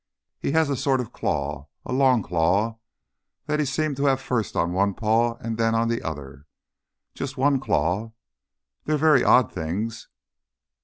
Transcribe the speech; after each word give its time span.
"He 0.39 0.53
has 0.53 0.67
a 0.67 0.75
sort 0.75 0.99
of 0.99 1.13
claw 1.13 1.67
a 1.85 1.93
long 1.93 2.23
claw 2.23 2.79
that 3.45 3.59
he 3.59 3.67
seemed 3.67 3.97
to 3.97 4.05
have 4.05 4.19
first 4.19 4.55
on 4.55 4.73
one 4.73 4.95
paw 4.95 5.35
and 5.35 5.59
then 5.59 5.75
on 5.75 5.89
the 5.89 6.01
other. 6.01 6.47
Just 7.13 7.37
one 7.37 7.59
claw. 7.59 8.11
They're 8.85 8.97
very 8.97 9.23
odd 9.23 9.53
things. 9.53 10.07